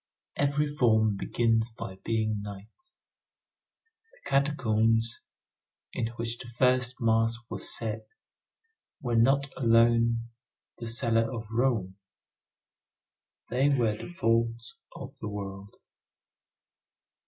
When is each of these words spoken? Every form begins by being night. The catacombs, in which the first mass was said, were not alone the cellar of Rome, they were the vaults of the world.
Every 0.35 0.65
form 0.65 1.15
begins 1.15 1.69
by 1.71 1.97
being 2.03 2.41
night. 2.41 2.93
The 4.23 4.29
catacombs, 4.31 5.21
in 5.93 6.07
which 6.15 6.39
the 6.39 6.47
first 6.47 6.99
mass 6.99 7.35
was 7.51 7.77
said, 7.77 8.05
were 8.99 9.15
not 9.15 9.51
alone 9.55 10.29
the 10.79 10.87
cellar 10.87 11.31
of 11.31 11.45
Rome, 11.53 11.97
they 13.49 13.69
were 13.69 13.95
the 13.95 14.07
vaults 14.07 14.79
of 14.95 15.15
the 15.19 15.27
world. 15.29 15.75